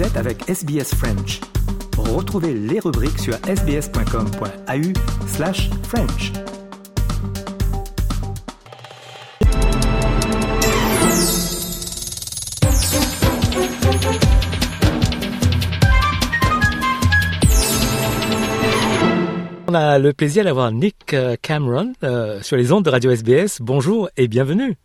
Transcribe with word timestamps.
Êtes 0.00 0.16
avec 0.16 0.48
SBS 0.48 0.94
French. 0.94 1.40
Retrouvez 1.98 2.54
les 2.54 2.80
rubriques 2.80 3.18
sur 3.18 3.34
sbs.com.au 3.34 5.26
slash 5.26 5.68
French. 5.82 6.32
On 19.68 19.74
a 19.74 19.98
le 19.98 20.12
plaisir 20.14 20.44
d'avoir 20.44 20.72
Nick 20.72 21.12
euh, 21.12 21.36
Cameron 21.42 21.92
euh, 22.04 22.40
sur 22.40 22.56
les 22.56 22.72
ondes 22.72 22.84
de 22.84 22.90
Radio 22.90 23.10
SBS. 23.10 23.60
Bonjour 23.60 24.08
et 24.16 24.28
bienvenue. 24.28 24.78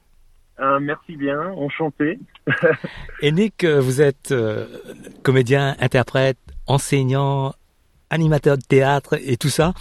Euh, 0.59 0.79
merci 0.79 1.17
bien, 1.17 1.51
enchanté. 1.51 2.19
Et 3.21 3.31
Nick, 3.31 3.63
euh, 3.63 3.79
vous 3.81 4.01
êtes 4.01 4.31
euh, 4.31 4.65
comédien, 5.21 5.75
interprète, 5.79 6.37
enseignant, 6.65 7.53
animateur 8.09 8.57
de 8.57 8.63
théâtre 8.63 9.17
et 9.21 9.35
tout 9.35 9.49
ça. 9.49 9.73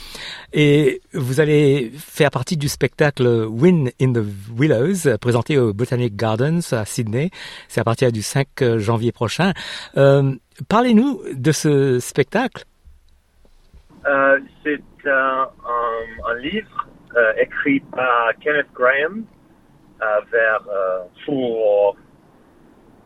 Et 0.53 1.01
vous 1.13 1.41
allez 1.41 1.93
faire 1.97 2.31
partie 2.31 2.57
du 2.57 2.69
spectacle 2.69 3.27
Win 3.49 3.91
in 4.01 4.13
the 4.13 4.25
Willows, 4.57 5.17
présenté 5.21 5.59
au 5.59 5.73
Botanic 5.73 6.17
Gardens 6.17 6.73
à 6.73 6.85
Sydney. 6.85 7.31
C'est 7.69 7.81
à 7.81 7.85
partir 7.85 8.11
du 8.11 8.23
5 8.23 8.79
janvier 8.79 9.13
prochain. 9.13 9.53
Euh, 9.97 10.33
Parlez-nous 10.69 11.21
de 11.35 11.53
ce 11.53 12.01
spectacle. 12.01 12.65
C'est 14.63 14.81
un, 15.07 15.49
livre 16.41 16.89
écrit 17.39 17.81
par 17.93 18.33
Kenneth 18.41 18.67
Graham 18.75 19.25
vers 20.31 20.61
euh, 20.69 20.99
pour 21.25 21.97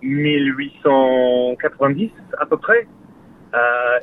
1890 0.02 2.10
à 2.38 2.46
peu 2.46 2.56
près. 2.56 2.86
Euh, 3.54 3.98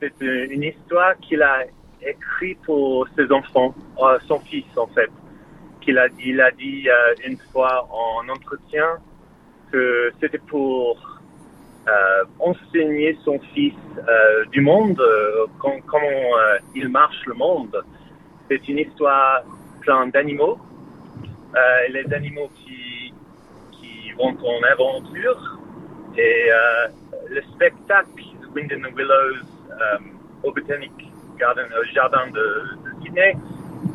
c'est 0.00 0.12
une 0.20 0.62
histoire 0.62 1.16
qu'il 1.18 1.42
a 1.42 1.64
écrite 2.02 2.60
pour 2.62 3.06
ses 3.16 3.30
enfants, 3.30 3.74
euh, 4.02 4.18
son 4.26 4.40
fils 4.40 4.64
en 4.76 4.86
fait. 4.88 5.10
Qu'il 5.82 5.98
a, 5.98 6.06
il 6.18 6.40
a 6.40 6.50
dit 6.50 6.86
une 7.26 7.36
fois 7.52 7.86
en 7.90 8.28
entretien 8.28 8.98
que 9.72 10.12
c'était 10.20 10.38
pour 10.38 10.98
euh, 11.88 12.24
enseigner 12.38 13.16
son 13.24 13.38
fils 13.54 13.74
euh, 14.08 14.44
du 14.46 14.60
monde, 14.60 15.00
euh, 15.00 15.46
com- 15.58 15.80
comment 15.86 16.08
il 16.74 16.88
marche 16.88 17.24
le 17.26 17.34
monde. 17.34 17.82
C'est 18.48 18.68
une 18.68 18.78
histoire 18.78 19.42
plein 19.80 20.06
d'animaux, 20.08 20.58
les 21.90 22.12
animaux 22.12 22.48
qui, 22.54 23.12
qui 23.72 24.12
vont 24.12 24.36
en 24.44 24.62
aventure. 24.72 25.58
Et 26.16 26.46
euh, 26.50 26.88
le 27.28 27.42
spectacle 27.54 28.22
Wind 28.54 28.72
in 28.72 28.80
the 28.80 28.94
Willows 28.94 29.46
euh, 29.70 29.98
au 30.42 30.52
Botanic 30.52 30.92
Garden, 31.38 31.66
au 31.80 31.84
jardin 31.94 32.26
de, 32.28 32.64
de 32.84 33.02
Sydney, 33.02 33.36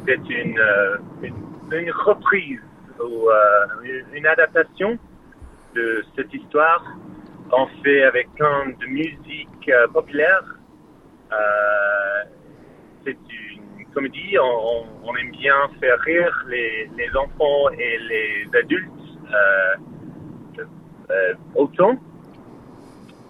c'est 0.07 0.29
une, 0.29 0.57
euh, 0.59 0.97
une, 1.21 1.35
une 1.71 1.91
reprise 1.91 2.61
ou 2.99 3.29
euh, 3.29 3.65
une- 4.13 4.25
adaptation 4.25 4.97
de 5.75 6.03
cette 6.15 6.33
histoire 6.33 6.83
on 7.51 7.67
fait 7.83 8.03
avec 8.03 8.33
plein 8.33 8.69
de 8.79 8.85
musique 8.87 9.69
euh, 9.69 9.87
populaire. 9.87 10.43
Euh, 11.31 12.23
c'est 13.05 13.17
une 13.95 14.09
comédie. 14.09 14.37
On, 14.39 15.15
aime 15.15 15.31
bien 15.31 15.55
faire 15.79 15.99
rire 16.01 16.45
les, 16.47 16.89
les 16.97 17.15
enfants 17.15 17.69
et 17.77 17.97
les 18.09 18.59
adultes 18.59 18.91
euh, 19.33 20.63
euh, 21.09 21.33
autant. 21.55 21.95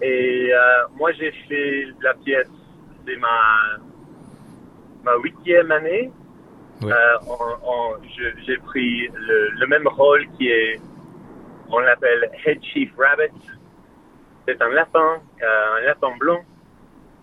Et 0.02 0.50
euh, 0.52 0.58
moi, 0.96 1.12
j'ai 1.12 1.32
fait 1.48 1.86
la 2.02 2.14
pièce. 2.14 2.50
C'est 3.06 3.16
ma 3.16 3.78
ma 5.04 5.16
huitième 5.22 5.70
année. 5.70 6.10
Ouais. 6.82 6.92
J'ai 8.46 8.56
pris 8.58 9.08
le, 9.08 9.50
le 9.50 9.66
même 9.68 9.86
rôle 9.86 10.26
qui 10.36 10.48
est, 10.48 10.80
on 11.70 11.78
l'appelle 11.78 12.30
Head 12.44 12.62
Chief 12.64 12.90
Rabbit. 12.98 13.32
C'est 14.46 14.60
un 14.60 14.68
lapin, 14.70 15.20
un 15.42 15.80
lapin 15.82 16.16
blanc. 16.18 16.40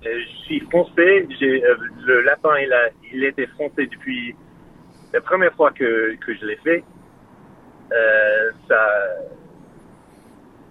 Et 0.06 0.22
je 0.22 0.28
suis 0.46 0.60
français. 0.62 1.28
J'ai, 1.40 1.64
euh, 1.64 1.76
le 2.06 2.22
lapin, 2.22 2.58
il 2.60 2.72
a, 2.74 2.90
il 3.14 3.24
était 3.24 3.48
français 3.48 3.86
depuis 3.88 4.36
la 5.14 5.22
première 5.22 5.54
fois 5.54 5.72
que, 5.72 6.16
que 6.16 6.34
je 6.36 6.46
l'ai 6.46 6.58
fait. 6.58 6.84
Euh, 7.92 8.52
ça, 8.68 8.90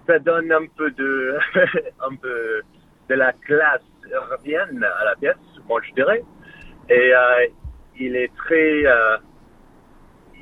ça 0.06 0.18
donne 0.18 0.50
un 0.52 0.66
peu 0.76 0.90
de, 0.90 1.38
un 2.00 2.14
peu 2.16 2.62
de 3.08 3.14
la 3.14 3.32
classe 3.32 3.82
européenne 4.12 4.84
à 5.00 5.04
la 5.04 5.14
pièce, 5.16 5.36
moi 5.68 5.80
je 5.88 5.94
dirais. 5.94 6.22
Et 6.88 7.14
euh, 7.14 7.46
il 7.98 8.16
est 8.16 8.34
très, 8.36 8.84
euh, 8.86 9.16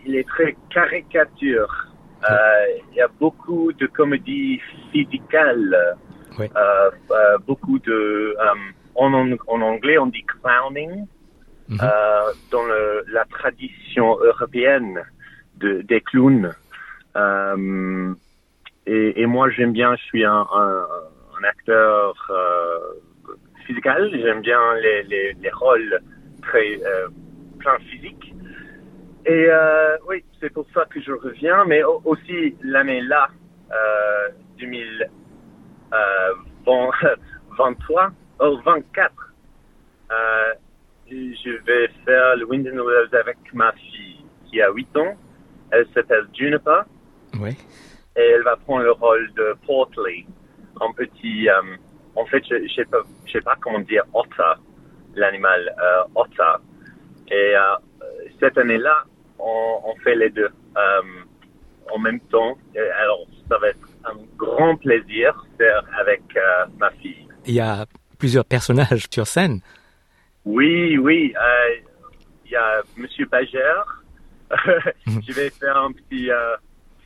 il 0.07 0.17
est 0.17 0.27
très 0.29 0.57
caricature. 0.71 1.87
Euh, 2.31 2.65
il 2.91 2.97
y 2.97 3.01
a 3.01 3.09
beaucoup 3.09 3.73
de 3.73 3.87
comédies 3.87 4.61
physicales, 4.93 5.97
Oui. 6.39 6.47
euh, 6.57 6.91
euh, 7.11 7.39
beaucoup 7.47 7.79
de, 7.79 8.37
euh, 8.39 8.55
en, 8.95 9.13
en 9.47 9.61
anglais 9.63 9.99
on 9.99 10.07
dit 10.07 10.25
clowning, 10.25 11.07
Mhm. 11.69 11.79
euh, 11.83 12.33
dans 12.51 12.65
le, 12.65 13.05
la 13.09 13.25
tradition 13.27 14.19
européenne 14.21 15.03
de, 15.57 15.83
des 15.83 16.01
clowns. 16.01 16.53
Euh, 17.17 18.15
et, 18.87 19.21
et 19.23 19.27
moi 19.27 19.51
j'aime 19.51 19.73
bien, 19.73 19.95
je 19.97 20.03
suis 20.03 20.25
un, 20.25 20.47
un, 20.53 20.87
un 21.39 21.45
acteur 21.45 22.15
euh, 22.31 22.79
physical, 23.67 24.11
j'aime 24.13 24.41
bien 24.41 24.61
les, 24.83 25.03
les, 25.05 25.35
les 25.35 25.51
rôles 25.51 26.01
très 26.43 26.81
euh, 26.85 27.09
plein 27.61 27.79
physique. 27.91 28.35
Et 29.27 29.47
oui, 30.09 30.25
c'est 30.41 30.51
pour 30.53 30.67
ça 30.75 30.87
que 30.87 31.01
je 31.01 31.13
reviens, 31.13 31.65
mais 31.67 31.85
au- 31.85 32.01
aussi 32.05 32.57
l'année 32.63 33.01
là, 33.03 33.29
euh, 33.71 34.29
2023, 34.59 36.35
oh, 36.67 36.91
24, 38.49 39.13
euh, 40.11 40.55
je 41.11 41.63
vais 41.65 41.89
faire 42.05 42.37
le 42.37 42.45
Wind 42.47 42.67
in 42.67 42.73
the 42.73 43.15
avec 43.15 43.37
ma 43.53 43.73
fille 43.73 44.25
qui 44.47 44.61
a 44.63 44.71
8 44.71 44.97
ans. 44.97 45.17
Elle 45.71 45.87
s'appelle 45.95 46.27
Juniper 46.33 46.83
Oui. 47.41 47.57
et 48.17 48.21
elle 48.21 48.43
va 48.43 48.57
prendre 48.57 48.83
le 48.83 48.93
rôle 48.93 49.31
de 49.35 49.55
Portley, 49.67 50.27
un 50.81 50.93
petit, 50.93 51.49
euh, 51.49 51.77
en 52.17 52.25
fait, 52.27 52.43
je, 52.49 52.67
je 52.67 52.75
sais 52.75 52.85
pas, 52.87 53.03
je 53.27 53.33
sais 53.33 53.41
pas 53.41 53.57
comment 53.61 53.79
dire 53.81 54.05
otter, 54.15 54.61
l'animal 55.15 55.75
euh, 55.81 56.03
otter. 56.15 56.65
Et 57.31 57.55
euh, 57.55 57.77
cette 58.41 58.59
année-là, 58.59 59.05
on, 59.39 59.81
on 59.85 59.95
fait 60.03 60.17
les 60.17 60.31
deux 60.31 60.51
en 61.93 61.99
même 61.99 62.21
temps. 62.21 62.57
Alors, 63.01 63.27
ça 63.49 63.59
va 63.59 63.69
être 63.69 63.89
un 64.05 64.15
grand 64.37 64.77
plaisir 64.77 65.45
de 65.53 65.65
faire 65.65 65.83
avec 65.99 66.23
ma 66.79 66.91
fille. 66.93 67.27
Il 67.47 67.55
y 67.55 67.61
a 67.61 67.85
plusieurs 68.21 68.45
personnages 68.45 69.07
sur 69.11 69.27
scène. 69.27 69.61
Oui, 70.45 70.97
oui. 70.99 71.35
euh, 71.37 71.75
Il 72.47 72.53
y 72.53 72.57
a 72.57 72.83
Monsieur 72.97 73.27
Bagère. 73.27 74.03
Je 75.07 75.33
vais 75.33 75.51
faire 75.51 75.77
un 75.77 75.93
petit 75.93 76.31
euh, 76.31 76.57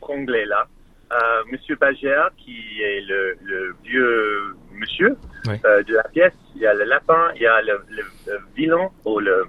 franglais 0.00 0.44
là. 0.46 0.66
Euh, 1.12 1.16
Monsieur 1.52 1.76
Bagère, 1.76 2.30
qui 2.38 2.58
est 2.82 3.02
le, 3.02 3.36
le 3.42 3.76
vieux 3.84 4.56
monsieur 4.72 5.16
Oui. 5.46 5.56
euh, 5.64 5.82
de 5.84 5.94
la 5.94 6.02
pièce. 6.04 6.32
Il 6.56 6.62
y 6.62 6.66
a 6.66 6.74
le 6.74 6.84
lapin, 6.84 7.30
il 7.36 7.42
y 7.42 7.46
a 7.46 7.60
le, 7.62 7.84
le, 7.90 8.02
le 8.26 8.38
vilain 8.56 8.88
ou 9.04 9.20
le 9.20 9.44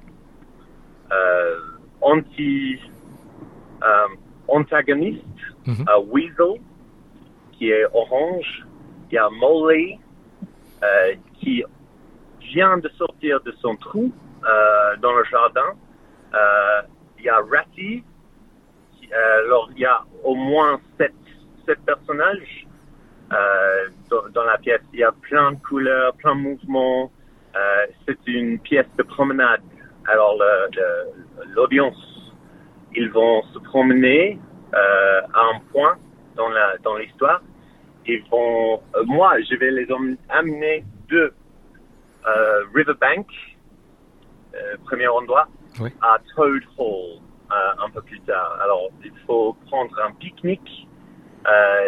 euh, 1.11 1.55
anti 2.01 2.79
euh, 3.83 4.07
antagoniste, 4.47 5.23
euh, 5.67 5.99
Weasel, 6.07 6.59
qui 7.53 7.69
est 7.71 7.85
orange. 7.93 8.65
Il 9.09 9.15
y 9.15 9.17
a 9.17 9.29
Molly, 9.29 9.97
euh, 10.83 11.13
qui 11.39 11.63
vient 12.41 12.77
de 12.77 12.89
sortir 12.89 13.41
de 13.41 13.51
son 13.61 13.75
trou 13.75 14.11
euh, 14.43 14.97
dans 14.97 15.13
le 15.13 15.23
jardin. 15.25 15.73
Euh, 16.33 16.81
il 17.17 17.25
y 17.25 17.29
a 17.29 17.37
Ratty. 17.37 18.03
euh, 19.11 19.45
alors, 19.45 19.69
il 19.75 19.79
y 19.79 19.85
a 19.85 20.01
au 20.23 20.35
moins 20.35 20.79
sept, 20.97 21.13
sept 21.65 21.79
personnages 21.85 22.67
euh, 23.33 23.89
dans, 24.09 24.29
dans 24.29 24.43
la 24.43 24.57
pièce. 24.57 24.81
Il 24.93 24.99
y 24.99 25.03
a 25.03 25.11
plein 25.11 25.53
de 25.53 25.59
couleurs, 25.59 26.13
plein 26.15 26.35
de 26.35 26.41
mouvements. 26.41 27.11
C'est 28.05 28.19
une 28.27 28.59
pièce 28.59 28.87
de 28.97 29.03
promenade. 29.03 29.61
Alors, 30.07 30.37
l'audience, 31.55 32.33
ils 32.93 33.09
vont 33.09 33.43
se 33.53 33.59
promener 33.59 34.37
euh, 34.73 35.21
à 35.33 35.41
un 35.53 35.59
point 35.71 35.95
dans 36.35 36.49
la 36.49 36.77
dans 36.79 36.97
l'histoire. 36.97 37.41
Ils 38.05 38.23
vont, 38.29 38.81
euh, 38.95 39.03
moi, 39.05 39.39
je 39.41 39.55
vais 39.55 39.71
les 39.71 39.87
amener 40.29 40.83
de 41.09 41.33
euh, 42.27 42.63
Riverbank, 42.73 43.27
euh, 44.53 44.77
premier 44.85 45.07
endroit, 45.07 45.47
Oui. 45.79 45.89
à 46.01 46.17
Toad 46.35 46.63
Hall 46.77 47.19
euh, 47.51 47.85
un 47.85 47.89
peu 47.91 48.01
plus 48.01 48.19
tard. 48.21 48.57
Alors, 48.63 48.89
il 49.03 49.11
faut 49.27 49.53
prendre 49.67 49.95
un 50.01 50.11
pique-nique, 50.13 50.87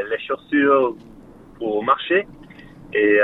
les 0.10 0.20
chaussures 0.20 0.96
pour 1.58 1.84
marcher 1.84 2.28
Et 2.94 3.20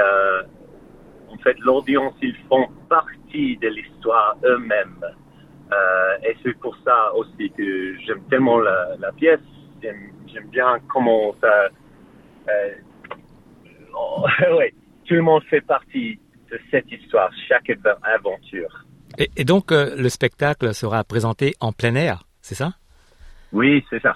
en 1.30 1.38
fait, 1.44 1.56
l'audience, 1.60 2.16
ils 2.24 2.36
font 2.50 2.68
partie 2.90 3.57
de 3.57 3.68
l'histoire 3.68 4.36
eux-mêmes. 4.44 5.06
Et 6.24 6.36
c'est 6.44 6.57
pour 6.60 6.75
ça 6.84 7.13
aussi 7.16 7.51
que 7.51 7.95
j'aime 8.00 8.24
tellement 8.30 8.60
la, 8.60 8.95
la 9.00 9.12
pièce. 9.12 9.40
J'aime, 9.84 10.12
j'aime 10.28 10.48
bien 10.48 10.80
comment 10.88 11.34
ça... 11.42 11.69
Euh, 12.50 12.72
oh, 13.95 14.25
ouais, 14.57 14.74
tout 15.05 15.13
le 15.15 15.21
monde 15.21 15.44
fait 15.50 15.61
partie 15.61 16.19
de 16.51 16.59
cette 16.71 16.91
histoire, 16.91 17.29
chaque 17.47 17.69
av- 17.69 17.97
aventure. 18.03 18.85
Et, 19.17 19.29
et 19.38 19.45
donc, 19.45 19.71
euh, 19.71 19.95
le 19.95 20.09
spectacle 20.09 20.73
sera 20.73 21.03
présenté 21.03 21.55
en 21.59 21.71
plein 21.71 21.95
air, 21.95 22.23
c'est 22.41 22.55
ça? 22.55 22.73
Oui, 23.51 23.85
c'est 23.89 24.01
ça. 24.01 24.15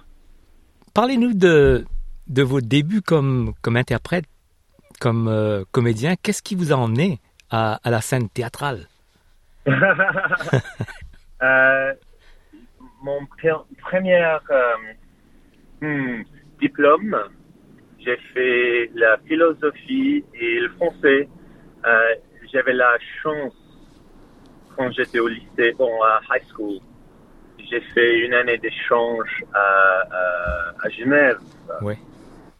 Parlez-nous 0.94 1.34
de, 1.34 1.86
de 2.28 2.44
vos 2.44 2.62
débuts 2.62 3.02
comme, 3.02 3.54
comme 3.62 3.78
interprète, 3.78 4.26
comme 5.00 5.28
euh, 5.28 5.64
comédien. 5.72 6.16
Qu'est-ce 6.16 6.42
qui 6.42 6.56
vous 6.56 6.74
a 6.74 6.76
emmené 6.76 7.20
à, 7.52 7.80
à 7.84 7.92
la 7.92 8.02
scène 8.02 8.30
théâtrale? 8.30 8.88
Euh, 11.44 11.94
mon 13.04 13.22
pre- 13.26 13.64
premier 13.80 14.38
hmm, 15.82 16.24
diplôme, 16.60 17.16
j'ai 18.08 18.18
fait 18.34 18.90
la 18.96 19.18
philosophie 19.18 20.24
et 20.34 20.60
le 20.62 20.70
français. 20.70 21.28
Euh, 21.86 22.16
J'avais 22.54 22.74
la 22.74 22.98
chance 23.22 23.54
quand 24.78 24.90
j'étais 24.92 25.20
au 25.20 25.28
lycée, 25.28 25.74
bon, 25.78 25.92
à 26.04 26.22
high 26.32 26.44
school. 26.50 26.80
J'ai 27.70 27.82
fait 27.82 28.20
une 28.20 28.34
année 28.34 28.58
d'échange 28.58 29.44
à, 29.54 29.60
à, 29.60 30.74
à 30.86 30.90
Genève. 30.90 31.40
Oui. 31.82 31.96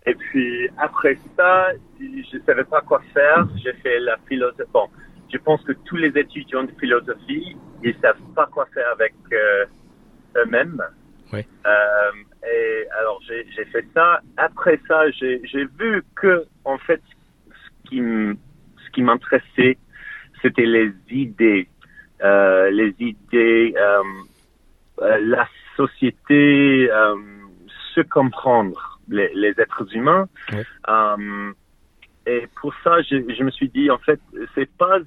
Et 0.06 0.16
puis 0.16 0.70
après 0.78 1.18
ça, 1.38 1.70
je 2.00 2.38
savais 2.46 2.66
pas 2.66 2.82
quoi 2.82 3.02
faire. 3.14 3.48
J'ai 3.64 3.74
fait 3.74 4.00
la 4.02 4.18
philosophie. 4.28 4.70
Bon, 4.74 4.90
je 5.32 5.38
pense 5.38 5.64
que 5.64 5.72
tous 5.86 5.96
les 5.96 6.10
étudiants 6.18 6.64
de 6.64 6.72
philosophie, 6.80 7.56
ils 7.84 7.96
savent 8.02 8.20
pas 8.36 8.48
quoi 8.48 8.66
faire 8.74 8.90
avec 8.92 9.14
euh, 9.32 9.66
eux-mêmes. 10.38 10.82
Oui. 11.32 11.46
Euh, 11.66 12.12
alors 13.00 13.22
j'ai 13.28 13.66
fait 13.66 13.86
ça. 13.94 14.22
Après 14.38 14.80
ça, 14.88 15.10
j'ai 15.12 15.66
vu 15.80 16.04
que 16.16 16.46
en 16.66 16.78
fait, 16.78 17.02
ce 17.50 17.90
qui 17.90 18.00
m- 18.00 18.38
ce 18.86 18.92
qui 18.92 19.02
m'intéressait, 19.02 19.78
c'était 20.42 20.66
les 20.66 20.92
idées, 21.10 21.68
euh, 22.24 22.70
les 22.72 22.96
idées, 23.00 23.74
euh, 23.78 24.04
euh, 25.02 25.18
la 25.22 25.48
société, 25.76 26.90
euh, 26.92 27.16
se 27.94 28.02
comprendre 28.02 29.00
les, 29.10 29.32
les 29.34 29.54
êtres 29.60 29.88
humains. 29.96 30.28
Et 32.26 32.48
pour 32.60 32.74
ça, 32.84 33.02
je, 33.04 33.16
je 33.38 33.44
me 33.44 33.52
suis 33.52 33.70
dit, 33.70 33.90
en 33.90 33.98
fait, 34.00 34.20
c'est 34.54 34.70
pas 34.78 35.00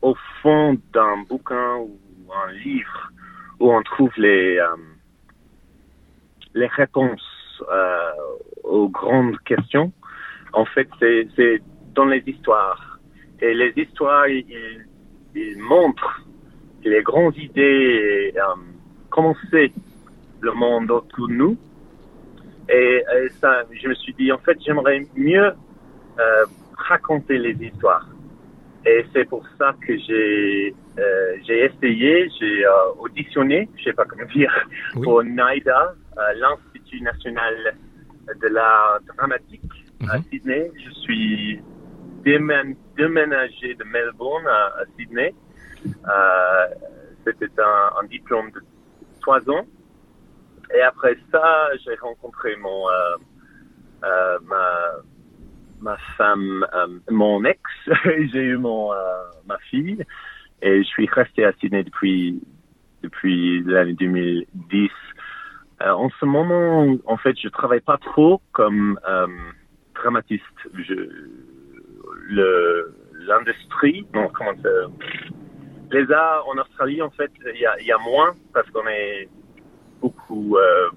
au 0.00 0.16
fond 0.40 0.78
d'un 0.92 1.18
bouquin 1.28 1.76
ou 1.76 1.98
un 2.32 2.52
livre 2.52 3.10
où 3.60 3.72
on 3.72 3.82
trouve 3.82 4.10
les, 4.16 4.58
les 6.54 6.66
réponses 6.66 7.22
euh, 7.70 8.10
aux 8.64 8.88
grandes 8.88 9.38
questions. 9.40 9.92
En 10.52 10.64
fait, 10.64 10.88
c'est 11.00 11.62
dans 11.94 12.04
les 12.06 12.22
histoires. 12.26 12.98
Et 13.40 13.54
les 13.54 13.72
histoires, 13.76 14.28
ils, 14.28 14.86
ils 15.34 15.58
montrent 15.58 16.22
les 16.84 17.02
grandes 17.02 17.36
idées, 17.36 18.32
et, 18.34 18.38
euh, 18.38 18.44
comment 19.10 19.34
c'est 19.50 19.72
le 20.40 20.52
monde 20.52 20.90
autour 20.90 21.28
de 21.28 21.34
nous. 21.34 21.56
Et, 22.68 23.02
et 23.02 23.28
ça, 23.40 23.62
je 23.72 23.88
me 23.88 23.94
suis 23.94 24.14
dit, 24.14 24.30
en 24.32 24.38
fait, 24.38 24.58
j'aimerais 24.64 25.00
mieux 25.16 25.52
euh, 26.18 26.44
raconter 26.76 27.38
les 27.38 27.54
histoires. 27.66 28.06
Et 28.84 29.04
c'est 29.12 29.24
pour 29.28 29.44
ça 29.58 29.74
que 29.86 29.96
j'ai 29.96 30.74
euh, 30.98 31.36
j'ai 31.46 31.64
essayé, 31.64 32.28
j'ai 32.38 32.66
euh, 32.66 32.70
auditionné, 32.98 33.68
je 33.78 33.84
sais 33.84 33.92
pas 33.94 34.04
comment 34.04 34.26
dire, 34.34 34.52
Oui. 34.96 35.02
pour 35.04 35.22
NIDA, 35.22 35.94
euh, 36.18 36.20
l'Institut 36.92 37.02
national 37.02 37.74
de 38.40 38.48
l'art 38.48 39.00
dramatique 39.16 39.62
à 40.08 40.18
Mhm. 40.18 40.24
Sydney. 40.30 40.70
Je 40.84 40.90
suis 41.00 41.60
démén- 42.24 42.76
déménagé 42.96 43.74
de 43.74 43.84
Melbourne 43.84 44.46
à, 44.46 44.66
à 44.80 44.84
Sydney. 44.98 45.34
Euh, 45.86 46.66
C'était 47.24 47.46
un, 47.60 48.00
un 48.00 48.04
diplôme 48.08 48.50
de 48.50 48.60
trois 49.20 49.48
ans. 49.48 49.64
Et 50.74 50.80
après 50.80 51.16
ça, 51.30 51.68
j'ai 51.84 51.94
rencontré 51.94 52.56
mon 52.56 52.88
euh, 52.88 53.16
euh, 54.04 54.38
ma 54.44 54.90
ma 55.80 55.96
femme, 56.16 56.66
mon 57.10 57.44
ex. 57.44 57.60
j'ai 58.32 58.42
eu 58.42 58.56
mon 58.56 58.90
ma 59.46 59.56
fille 59.70 60.04
et 60.62 60.78
je 60.82 60.88
suis 60.88 61.06
resté 61.06 61.44
à 61.44 61.52
Sydney 61.60 61.84
depuis 61.84 62.40
depuis 63.04 63.62
l'année 63.64 63.94
2010. 63.94 64.90
Euh, 65.84 65.90
en 65.90 66.10
ce 66.20 66.24
moment, 66.24 66.96
en 67.06 67.16
fait, 67.16 67.36
je 67.40 67.48
travaille 67.48 67.80
pas 67.80 67.98
trop 67.98 68.40
comme 68.52 68.98
euh, 69.08 69.26
dramatiste. 69.94 70.44
Le 72.28 72.94
l'industrie, 73.26 74.06
non, 74.14 74.28
comment 74.28 74.52
ça, 74.62 74.68
les 75.92 76.10
arts 76.10 76.44
en 76.48 76.58
Australie, 76.58 77.02
en 77.02 77.10
fait, 77.10 77.30
il 77.54 77.60
y 77.60 77.66
a, 77.66 77.78
il 77.80 77.86
y 77.86 77.92
a 77.92 77.98
moins 77.98 78.34
parce 78.52 78.68
qu'on 78.70 78.86
est 78.88 79.28
beaucoup 80.00 80.56
euh, 80.56 80.90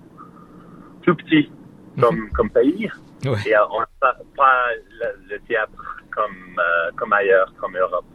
plus 1.04 1.16
petit 1.16 1.52
comme, 2.00 2.32
comme 2.32 2.50
pays. 2.50 2.90
Ouais. 3.26 3.38
Et 3.46 3.56
euh, 3.56 3.62
on 3.72 3.80
n'a 3.80 3.90
pas, 4.00 4.16
pas 4.36 4.64
le, 5.00 5.36
le 5.36 5.40
théâtre 5.42 5.98
comme, 6.12 6.60
euh, 6.60 6.92
comme 6.96 7.14
ailleurs, 7.14 7.54
comme 7.60 7.78
Europe. 7.78 8.06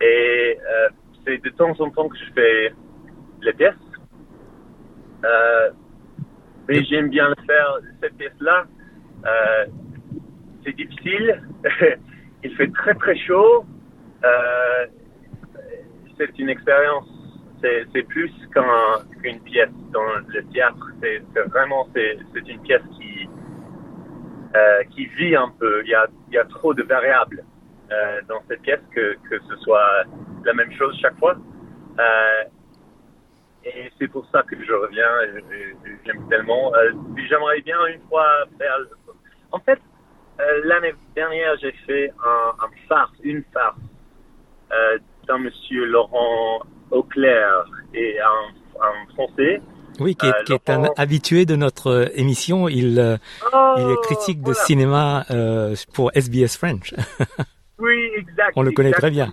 Et 0.00 0.58
euh, 0.60 0.88
c'est 1.24 1.42
de 1.42 1.50
temps 1.50 1.74
en 1.80 1.90
temps 1.90 2.08
que 2.08 2.16
je 2.18 2.32
fais 2.34 2.72
les 3.42 3.52
pièces. 3.54 3.74
Euh, 5.24 5.67
mais 6.68 6.84
j'aime 6.84 7.08
bien 7.08 7.28
le 7.28 7.36
faire, 7.46 7.78
cette 8.02 8.16
pièce-là. 8.16 8.66
Euh, 9.26 9.66
c'est 10.64 10.76
difficile. 10.76 11.42
Il 12.44 12.54
fait 12.56 12.70
très 12.72 12.94
très 12.94 13.16
chaud. 13.16 13.64
Euh, 14.24 14.86
c'est 16.18 16.38
une 16.38 16.50
expérience. 16.50 17.06
C'est, 17.60 18.02
plus 18.04 18.30
qu'un, 18.54 19.00
qu'une 19.20 19.40
pièce 19.40 19.70
dans 19.92 20.04
le 20.28 20.44
théâtre. 20.52 20.92
C'est, 21.02 21.22
vraiment 21.48 21.88
c'est, 21.92 22.18
une 22.48 22.60
pièce 22.60 22.82
qui 22.96 23.28
euh, 24.54 24.84
qui 24.90 25.06
vit 25.06 25.34
un 25.34 25.52
peu. 25.58 25.82
Il 25.84 25.88
y 25.88 25.94
a, 25.94 26.06
il 26.28 26.34
y 26.34 26.38
a 26.38 26.44
trop 26.44 26.72
de 26.74 26.82
variables 26.84 27.42
euh, 27.90 28.20
dans 28.28 28.40
cette 28.48 28.62
pièce 28.62 28.80
que, 28.94 29.16
que 29.28 29.38
ce 29.48 29.56
soit 29.56 30.04
la 30.44 30.54
même 30.54 30.72
chose 30.72 30.96
chaque 31.00 31.18
fois. 31.18 31.36
Euh, 31.98 32.44
et 33.76 33.90
c'est 33.98 34.08
pour 34.08 34.26
ça 34.32 34.42
que 34.42 34.56
je 34.64 34.72
reviens. 34.72 35.08
J'aime 36.04 36.28
tellement. 36.28 36.74
Euh, 36.74 36.92
j'aimerais 37.28 37.60
bien 37.62 37.76
une 37.86 38.00
fois 38.08 38.26
faire. 38.58 38.76
En 39.52 39.58
fait, 39.60 39.78
euh, 40.40 40.60
l'année 40.64 40.94
dernière, 41.14 41.56
j'ai 41.60 41.72
fait 41.86 42.10
un, 42.24 42.64
un 42.64 42.68
farce, 42.88 43.12
une 43.22 43.42
farce 43.52 43.76
euh, 44.72 44.98
d'un 45.26 45.38
monsieur 45.38 45.84
Laurent 45.86 46.60
Auclair 46.90 47.64
et 47.94 48.18
un, 48.20 48.82
un 48.84 49.12
Français. 49.14 49.60
Oui, 50.00 50.14
qui 50.14 50.26
est, 50.26 50.30
Euh, 50.30 50.42
qui 50.44 50.52
est 50.52 50.70
un 50.70 50.84
habitué 50.96 51.44
de 51.44 51.56
notre 51.56 52.10
émission. 52.14 52.68
Il, 52.68 52.92
il 52.92 52.98
est 52.98 53.18
Oh, 53.52 53.96
critique 54.02 54.42
de 54.42 54.52
cinéma 54.52 55.24
pour 55.94 56.10
SBS 56.14 56.56
French. 56.56 56.94
Oui, 57.80 58.10
exact. 58.16 58.54
On 58.56 58.62
le 58.62 58.72
connaît 58.72 58.90
très 58.90 59.10
bien. 59.10 59.30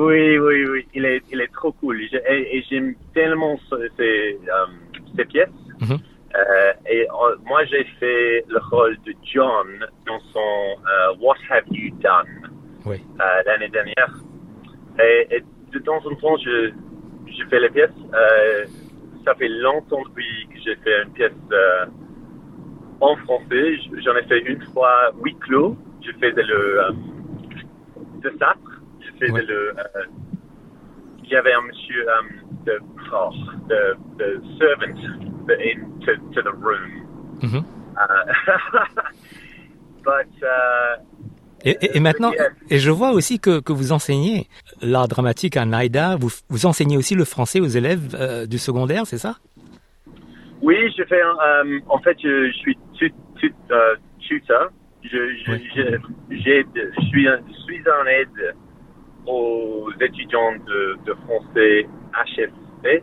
Oui, 0.00 0.38
oui, 0.38 0.64
oui. 0.66 0.86
Il 0.94 1.04
est, 1.04 1.22
il 1.30 1.40
est 1.42 1.52
trop 1.52 1.72
cool. 1.72 2.00
Et, 2.02 2.56
et 2.56 2.64
j'aime 2.70 2.94
tellement 3.12 3.58
ces, 3.68 4.38
euh, 4.48 4.66
ces 5.14 5.24
pièces. 5.26 5.48
Mhm. 5.80 5.98
Euh, 6.36 6.72
et 6.88 7.02
euh, 7.02 7.36
moi, 7.44 7.64
j'ai 7.66 7.84
fait 7.98 8.44
le 8.48 8.58
rôle 8.70 8.96
de 9.04 9.12
John 9.30 9.68
dans 10.06 10.20
son 10.32 10.80
euh, 10.88 11.14
What 11.20 11.36
Have 11.50 11.64
You 11.70 11.90
Done 12.00 12.50
Oui. 12.86 13.02
l'année 13.46 13.68
dernière. 13.68 14.14
Et, 14.98 15.26
et 15.36 15.44
de 15.72 15.78
temps 15.80 16.00
en 16.06 16.14
temps, 16.14 16.36
je, 16.38 16.70
je 17.26 17.44
fais 17.50 17.60
les 17.60 17.68
pièces. 17.68 17.90
Ça 19.26 19.34
fait 19.34 19.48
longtemps 19.48 20.02
depuis 20.08 20.48
que 20.50 20.58
j'ai 20.64 20.76
fait 20.76 21.02
une 21.02 21.12
pièce 21.12 21.32
en 23.00 23.16
français. 23.16 23.76
J'en 24.02 24.16
ai 24.16 24.22
fait 24.22 24.40
une 24.40 24.62
fois 24.72 25.12
huis 25.22 25.36
clos. 25.40 25.76
Je 26.02 26.12
faisais 26.12 26.42
le 26.42 26.86
de 28.22 28.32
Sartre. 28.38 28.69
Ouais. 29.28 29.42
le. 29.42 29.74
euh, 29.78 30.04
il 31.24 31.30
y 31.30 31.36
avait 31.36 31.52
un 31.52 31.62
monsieur 31.62 32.06
euh, 32.08 32.12
de, 32.66 32.78
oh, 33.12 33.30
de, 33.68 33.96
de 34.18 34.42
servant 34.58 34.98
in, 35.48 35.80
to, 36.04 36.12
to 36.34 36.42
the 36.42 36.54
room. 36.62 37.06
Mhm. 37.42 37.64
Uh, 37.96 38.90
but 40.04 40.42
uh, 40.42 41.02
Et, 41.62 41.76
et- 41.82 41.96
et 41.98 42.00
maintenant, 42.00 42.32
et 42.70 42.78
je 42.78 42.90
vois 42.90 43.10
aussi 43.12 43.38
que, 43.38 43.60
que 43.60 43.72
vous 43.72 43.92
enseignez 43.92 44.48
l'art 44.80 45.08
dramatique 45.08 45.58
à 45.58 45.66
NIDA. 45.66 46.16
Vous, 46.16 46.30
vous 46.48 46.64
enseignez 46.64 46.96
aussi 46.96 47.14
le 47.14 47.24
français 47.26 47.60
aux 47.60 47.66
élèves 47.66 48.14
euh, 48.18 48.46
du 48.46 48.56
secondaire, 48.58 49.06
c'est 49.06 49.18
ça? 49.18 49.36
Oui, 50.62 50.76
je 50.96 51.04
fais. 51.04 51.20
euh, 51.22 51.78
en 51.88 51.98
fait, 51.98 52.16
je, 52.22 52.50
je 52.50 52.56
suis 52.56 52.78
tu, 52.94 53.12
tu, 53.38 53.52
euh, 53.70 53.94
tuteur 54.20 54.70
Je, 55.02 55.08
je, 55.10 55.52
je, 55.74 55.98
je 56.30 57.06
suis, 57.08 57.28
un- 57.28 57.40
suis 57.66 57.82
en 57.88 58.06
aide 58.06 58.54
aux 59.26 59.90
étudiants 60.00 60.54
de, 60.66 60.98
de 61.04 61.14
français 61.26 61.86
HFP. 62.14 63.02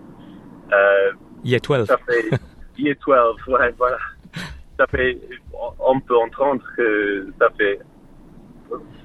Euh, 0.73 1.11
Year 1.43 1.61
12. 1.61 1.85
ça 1.87 1.97
fait 1.97 2.29
Year 2.77 2.95
12, 3.05 3.47
ouais, 3.47 3.73
voilà. 3.77 3.97
Ça 4.77 4.85
fait, 4.87 5.17
on 5.79 5.99
peut 5.99 6.17
entendre 6.17 6.61
que 6.75 7.27
ça 7.39 7.49
fait, 7.57 7.79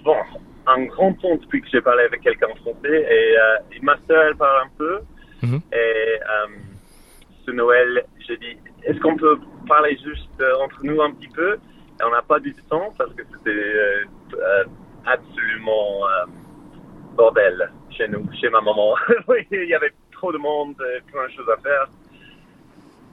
bon, 0.05 0.17
un 0.67 0.85
grand 0.85 1.13
temps 1.15 1.37
depuis 1.37 1.63
que 1.63 1.69
j'ai 1.73 1.81
parlé 1.81 2.05
avec 2.05 2.21
quelqu'un 2.21 2.49
en 2.53 2.57
français 2.57 3.07
et, 3.11 3.37
euh, 3.39 3.57
et 3.73 3.81
ma 3.81 3.97
sœur, 4.07 4.25
elle 4.29 4.37
parle 4.37 4.67
un 4.67 4.71
peu. 4.77 5.01
Mhm. 5.43 5.61
Et 5.73 5.77
euh, 5.77 6.47
ce 7.47 7.51
Noël, 7.51 8.05
j'ai 8.27 8.37
dit, 8.37 8.57
est-ce 8.85 8.99
qu'on 9.01 9.17
peut 9.17 9.39
parler 9.67 9.97
juste 10.05 10.29
euh, 10.41 10.53
entre 10.63 10.79
nous 10.83 11.01
un 11.01 11.11
petit 11.13 11.29
peu? 11.29 11.55
Et 11.55 12.05
on 12.05 12.11
n'a 12.11 12.23
pas 12.23 12.39
du 12.39 12.55
temps 12.69 12.93
parce 12.97 13.13
que 13.15 13.23
c'était 13.23 13.51
euh, 13.51 14.05
euh, 14.35 14.65
absolument 15.07 16.07
euh, 16.07 16.27
bordel 17.17 17.71
chez 17.91 18.09
nous, 18.09 18.25
chez 18.41 18.49
ma 18.51 18.61
maman. 18.61 18.95
oui, 19.29 19.47
il 19.51 19.65
y 19.69 19.75
avait 19.75 19.93
trop 20.13 20.33
de 20.33 20.39
monde, 20.39 20.75
euh, 20.81 21.01
plein 21.11 21.27
de 21.27 21.33
choses 21.33 21.49
à 21.51 21.61
faire. 21.61 21.87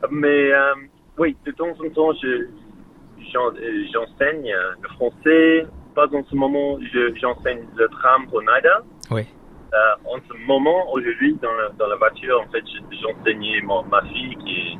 Mais 0.10 0.51
euh, 0.51 0.74
oui, 1.18 1.36
de 1.46 1.51
temps 1.51 1.70
en 1.72 1.89
temps, 1.89 2.13
je, 2.22 2.27
euh, 2.27 3.86
j'enseigne 3.94 4.53
le 4.82 4.88
français. 4.89 5.65
Pas 5.96 6.08
en 6.13 6.24
ce 6.24 6.36
moment, 6.36 6.77
je- 6.94 7.13
j'enseigne 7.15 7.65
le 7.75 7.88
tram 7.89 8.27
pour 8.27 8.41
NIDA. 8.41 8.82
Oui. 9.12 9.25
Euh, 9.74 9.77
en 10.06 10.18
ce 10.27 10.34
moment, 10.48 10.91
aujourd'hui, 10.94 11.36
dans 11.41 11.51
la, 11.53 11.70
dans 11.77 11.88
la 11.88 11.96
voiture, 11.98 12.41
en 12.41 12.51
fait, 12.51 12.63
je- 12.65 12.98
j'enseignais 12.98 13.62
ma 13.62 14.01
fille 14.03 14.36
qui 14.38 14.77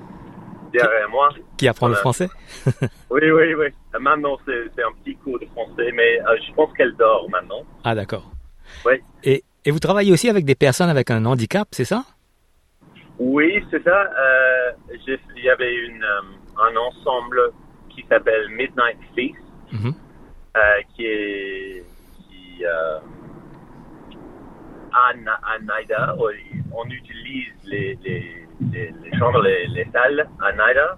est 0.74 0.80
derrière 0.80 1.10
moi. 1.10 1.30
Qui 1.58 1.68
apprend 1.68 1.88
le 1.90 1.96
français? 1.96 2.30
Oui, 3.12 3.22
oui, 3.32 3.56
oui. 3.56 3.68
Maintenant, 4.00 4.38
c'est 4.46 4.66
c'est 4.76 4.84
un 4.84 4.92
petit 5.04 5.16
cours 5.16 5.40
de 5.40 5.46
français, 5.48 5.92
mais 5.94 6.22
euh, 6.22 6.38
je 6.48 6.54
pense 6.54 6.72
qu'elle 6.74 6.96
dort 6.96 7.28
maintenant. 7.30 7.64
Ah, 7.84 7.96
d'accord. 7.96 8.30
Oui. 8.86 8.94
Et, 9.24 9.44
et 9.66 9.72
vous 9.72 9.80
travaillez 9.80 10.12
aussi 10.12 10.30
avec 10.30 10.46
des 10.46 10.56
personnes 10.56 10.90
avec 10.90 11.12
un 11.12 11.26
handicap, 11.26 11.68
c'est 11.72 11.86
ça? 11.86 12.04
Oui, 13.20 13.64
c'est 13.70 13.84
ça. 13.84 14.10
Euh, 14.18 14.72
il 15.36 15.44
y 15.44 15.50
avait 15.50 15.76
une, 15.76 16.04
euh, 16.04 16.62
un 16.70 16.76
ensemble 16.78 17.52
qui 17.90 18.06
s'appelle 18.08 18.48
Midnight 18.50 18.98
Feast, 19.16 19.36
Mhm. 19.72 19.94
euh, 20.58 20.62
qui 20.96 21.06
est 21.06 21.84
qui, 22.18 22.66
euh, 22.66 23.00
à, 24.92 25.10
à 25.54 25.60
NIDA, 25.60 26.16
on, 26.18 26.30
on 26.74 26.86
utilise 26.90 27.54
les, 27.66 27.98
les, 28.04 28.48
les, 28.72 28.94
les 29.04 29.18
chambres, 29.18 29.42
les, 29.42 29.68
les 29.68 29.86
salles 29.92 30.28
à 30.42 30.52
NIDA. 30.52 30.98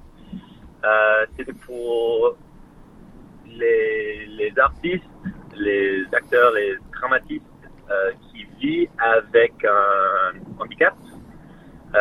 Euh, 0.83 1.25
C'était 1.37 1.53
pour 1.53 2.35
les, 3.47 4.25
les 4.27 4.53
artistes, 4.59 5.03
les 5.55 6.05
acteurs, 6.13 6.51
les 6.53 6.75
dramatistes 6.93 7.45
euh, 7.91 8.11
qui 8.31 8.45
vivent 8.59 8.89
avec 8.99 9.53
un 9.65 10.61
handicap. 10.61 10.95
Euh, 11.93 11.99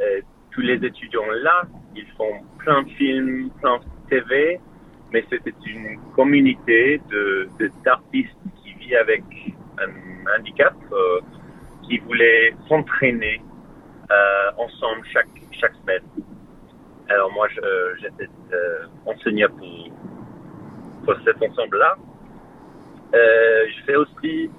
euh, 0.00 0.20
tous 0.50 0.62
les 0.62 0.82
étudiants 0.82 1.28
là, 1.42 1.64
ils 1.94 2.06
font 2.16 2.40
plein 2.58 2.84
de 2.84 2.90
films, 2.90 3.50
plein 3.60 3.78
de 3.78 3.84
TV, 4.08 4.60
mais 5.12 5.24
c'était 5.28 5.54
une 5.66 5.98
communauté 6.14 7.02
de 7.10 7.48
d'artistes 7.84 8.38
qui 8.62 8.72
vivent 8.74 8.96
avec 8.96 9.24
un 9.78 10.38
handicap, 10.38 10.74
qui 11.82 11.98
voulaient 11.98 12.54
s'entraîner 12.68 13.42
ensemble 14.56 15.04
chaque 15.12 15.28
chaque 15.60 15.74
semaine. 15.82 16.04
Alors 17.10 17.30
moi, 17.32 17.48
j'étais 18.00 18.30
enseignant 19.04 19.48
pour 19.48 19.90
pour 21.04 21.16
cet 21.24 21.42
ensemble-là. 21.42 21.96
Euh, 23.14 23.66
je 23.76 23.84
fais 23.84 23.96
aussi 23.96 24.50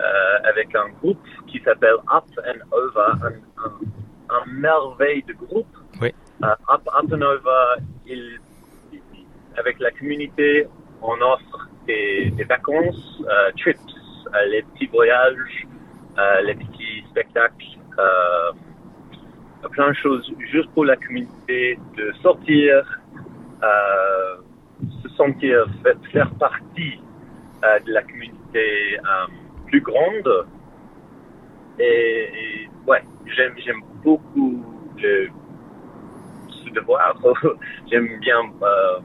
euh, 0.00 0.04
avec 0.44 0.74
un 0.74 0.88
groupe 1.00 1.24
qui 1.46 1.60
s'appelle 1.60 1.94
Up 2.12 2.24
and 2.38 2.60
Over, 2.72 3.12
un, 3.22 3.64
un, 3.64 3.72
un 4.36 4.44
merveille 4.52 5.22
de 5.22 5.34
groupe. 5.34 5.74
Oui. 6.00 6.12
Euh, 6.42 6.46
Up, 6.74 6.82
Up 6.88 7.12
and 7.12 7.22
Over, 7.22 7.76
il, 8.06 8.38
avec 9.56 9.78
la 9.80 9.90
communauté, 9.92 10.66
on 11.02 11.14
offre 11.20 11.68
des, 11.86 12.30
des 12.30 12.44
vacances, 12.44 13.22
trips, 13.58 13.78
les 14.48 14.62
petits 14.62 14.86
voyages, 14.86 15.66
les 16.42 16.54
petits 16.54 17.04
spectacles, 17.10 17.66
plein 19.72 19.88
de 19.90 19.94
choses 19.94 20.32
juste 20.50 20.70
pour 20.72 20.84
la 20.86 20.96
communauté 20.96 21.78
de 21.96 22.12
sortir, 22.22 23.00
se 25.02 25.08
sentir 25.10 25.66
fa- 25.82 26.08
faire 26.10 26.30
partie 26.36 27.00
de 27.62 27.92
la 27.92 28.02
communauté 28.02 28.98
euh, 28.98 29.26
plus 29.66 29.80
grande. 29.80 30.46
Et, 31.78 32.68
ouais, 32.86 33.02
j'aime 33.36 33.54
j'aime 33.64 33.82
beaucoup 34.04 34.62
le, 34.98 35.28
ce 36.48 36.70
devoir. 36.70 37.16
j'aime 37.90 38.18
bien 38.20 38.40
euh, 38.62 39.00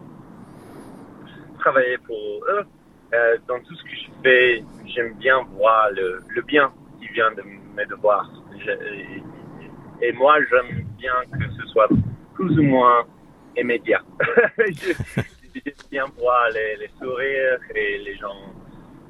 travailler 1.60 1.98
pour 2.00 2.44
eux. 2.50 2.66
Euh, 3.14 3.38
dans 3.48 3.60
tout 3.62 3.74
ce 3.74 3.84
que 3.84 3.96
je 3.96 4.10
fais, 4.22 4.64
j'aime 4.86 5.14
bien 5.14 5.42
voir 5.56 5.90
le, 5.96 6.20
le 6.28 6.42
bien 6.42 6.72
qui 7.00 7.08
vient 7.14 7.32
de 7.32 7.44
mes 7.76 7.86
devoirs. 7.86 8.30
Et, 10.02 10.12
moi, 10.12 10.38
j'aime 10.50 10.86
bien 10.98 11.14
que 11.32 11.46
ce 11.62 11.68
soit 11.70 11.88
plus 12.34 12.60
ou 12.60 12.64
moins 12.64 13.06
immédiat. 13.56 14.02
Bien 15.92 16.06
voir 16.20 16.50
les, 16.54 16.76
les 16.78 16.90
sourires 17.00 17.60
et 17.76 17.98
les 18.00 18.16
gens. 18.18 18.54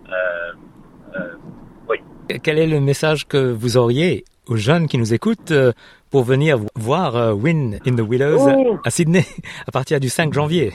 Euh, 0.09 1.15
euh, 1.19 1.33
oui. 1.89 1.97
Quel 2.43 2.59
est 2.59 2.67
le 2.67 2.79
message 2.79 3.27
que 3.27 3.51
vous 3.51 3.77
auriez 3.77 4.23
aux 4.47 4.55
jeunes 4.57 4.87
qui 4.87 4.97
nous 4.97 5.13
écoutent 5.13 5.51
euh, 5.51 5.71
pour 6.11 6.23
venir 6.23 6.57
voir 6.75 7.35
Win 7.37 7.79
in 7.85 7.95
the 7.95 8.01
Willows 8.01 8.37
Oh. 8.39 8.79
à 8.85 8.89
Sydney 8.89 9.25
à 9.67 9.71
partir 9.71 9.99
du 9.99 10.09
5 10.09 10.33
janvier? 10.33 10.73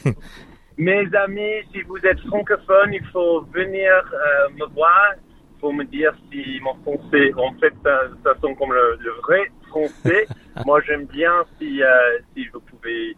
Mes 0.79 1.07
amis, 1.15 1.63
si 1.73 1.83
vous 1.83 1.99
êtes 1.99 2.21
francophone, 2.21 2.93
il 2.93 3.05
faut 3.13 3.43
venir 3.53 3.91
euh, 4.13 4.49
me 4.59 4.67
voir. 4.75 5.15
Il 5.57 5.61
faut 5.61 5.73
me 5.73 5.85
dire 5.85 6.13
si 6.31 6.59
mon 6.61 6.75
français, 6.83 7.31
en 7.37 7.53
fait, 7.61 7.73
ça, 7.85 8.01
ça 8.25 8.35
sonne 8.41 8.57
comme 8.57 8.73
le, 8.73 8.97
le 9.01 9.11
vrai 9.23 9.43
français. 9.69 10.27
Moi, 10.67 10.81
j'aime 10.87 11.05
bien 11.07 11.45
si, 11.59 11.83
euh, 11.83 11.89
si 12.35 12.47
vous 12.53 12.61
pouvez 12.61 13.17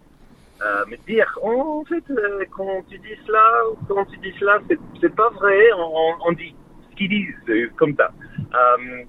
euh, 0.63 0.85
me 0.87 0.97
dire, 1.07 1.27
en 1.43 1.85
fait, 1.85 2.05
euh, 2.11 2.45
quand 2.51 2.83
tu 2.89 2.99
dis 2.99 3.17
cela, 3.27 3.45
quand 3.89 4.05
tu 4.07 4.17
dis 4.19 4.33
cela, 4.39 4.59
c'est, 4.69 5.15
pas 5.15 5.31
vrai. 5.31 5.59
On, 5.77 6.15
on- 6.27 6.33
dit 6.33 6.55
ce 6.91 6.97
qu'ils 6.97 7.09
disent, 7.09 7.35
euh, 7.49 7.69
comme 7.77 7.95
ça. 7.97 8.11
Euh, 8.55 9.03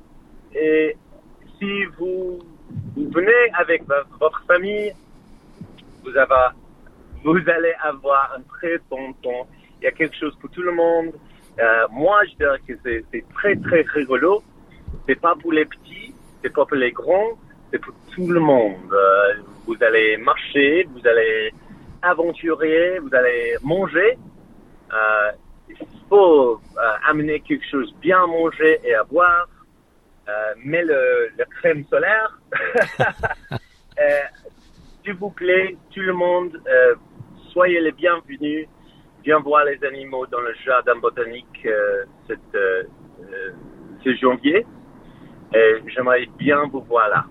et 0.56 0.96
si 1.60 1.86
vous, 1.98 2.40
vous 2.96 3.10
venez 3.12 3.44
avec 3.54 3.84
vo- 3.84 4.18
votre 4.20 4.44
famille, 4.48 4.92
vous 6.04 6.16
avez 6.18 6.54
vous 7.24 7.38
allez 7.50 7.74
avoir 7.84 8.34
un 8.38 8.42
très 8.42 8.78
bon 8.90 9.14
temps. 9.24 9.48
Il 9.82 9.86
y 9.86 9.88
a 9.88 9.92
quelque 9.92 10.16
chose 10.16 10.36
pour 10.40 10.50
tout 10.52 10.62
le 10.62 10.72
monde. 10.72 11.12
Euh, 11.60 11.88
moi, 11.92 12.22
je 12.30 12.36
dirais 12.36 12.60
que 12.68 12.74
c'est 12.84 13.04
c'est 13.12 13.26
très, 13.34 13.56
très 13.56 13.82
rigolo. 13.94 14.44
C'est 15.08 15.20
pas 15.20 15.36
pour 15.36 15.52
les 15.52 15.66
petits, 15.66 16.14
c'est 16.42 16.54
pas 16.54 16.66
pour 16.66 16.78
les 16.78 16.92
grands, 16.92 17.32
c'est 17.72 17.80
pour 17.80 17.94
tout 18.14 18.28
le 18.28 18.40
monde. 18.40 18.94
Vous 19.68 19.76
allez 19.82 20.18
marcher, 20.18 20.88
vous 20.94 21.06
allez 21.08 21.52
aventurer, 22.02 23.00
vous 23.00 23.14
allez 23.14 23.56
manger. 23.64 24.18
Euh, 24.94 25.32
il 25.70 25.76
faut 26.10 26.54
euh, 26.78 26.82
amener 27.08 27.40
quelque 27.40 27.66
chose 27.70 27.94
bien 28.02 28.24
à 28.24 28.28
manger 28.28 28.80
et 28.84 28.94
à 28.94 29.04
boire. 29.04 29.48
Euh, 30.28 30.54
mais 30.64 30.84
le, 30.84 31.30
le 31.38 31.46
crème 31.46 31.84
solaire, 31.86 32.40
euh, 33.52 34.20
s'il 35.04 35.14
vous 35.16 35.30
plaît, 35.30 35.76
tout 35.94 36.02
le 36.02 36.14
monde, 36.14 36.60
euh, 36.68 36.96
soyez 37.52 37.80
les 37.80 37.92
bienvenus. 37.92 38.68
Viens 39.24 39.40
voir 39.40 39.66
les 39.66 39.84
animaux 39.84 40.28
dans 40.28 40.42
le 40.42 40.54
jardin 40.64 40.96
botanique 40.98 41.66
euh, 41.66 42.06
cette, 42.28 42.58
ce 44.04 44.16
janvier. 44.16 44.66
Et 45.54 45.76
j'aimerais 45.88 46.28
bien 46.38 46.66
vous 46.72 46.82
voir 46.82 47.10
là. 47.10 47.26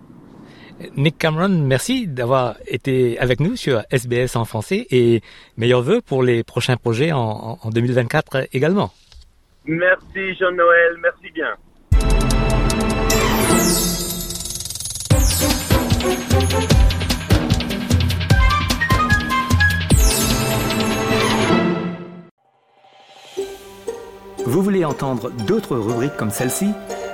Nick 0.97 1.19
Cameron, 1.19 1.49
merci 1.49 2.07
d'avoir 2.09 2.57
été 2.67 3.19
avec 3.19 3.39
nous 3.41 3.57
sur 3.57 3.83
SBS 3.91 4.35
en 4.37 4.45
français 4.45 4.87
et 4.91 5.23
meilleurs 5.57 5.83
vœux 5.83 6.01
pour 6.01 6.23
les 6.23 6.43
prochains 6.43 6.77
projets 6.77 7.13
en, 7.13 7.21
en- 7.21 7.59
en 7.63 7.71
2024 7.71 8.49
également. 8.53 8.91
Merci 9.67 10.35
Jean-Noël, 10.39 10.97
merci 11.01 11.31
bien. 11.33 11.55
Vous 24.47 24.63
voulez 24.63 24.85
entendre 24.85 25.31
d'autres 25.47 25.77
rubriques 25.77 26.17
comme 26.17 26.31
celle-ci? 26.31 26.69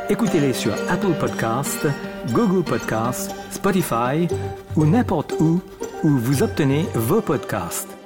Écoutez-les 0.09 0.53
sur 0.53 0.73
Apple 0.89 1.15
Podcasts, 1.19 1.87
Google 2.33 2.65
Podcasts, 2.65 3.33
Spotify 3.61 4.27
ou 4.75 4.87
n'importe 4.87 5.35
où 5.39 5.61
où 6.03 6.09
vous 6.09 6.43
obtenez 6.43 6.87
vos 6.95 7.21
podcasts. 7.21 8.00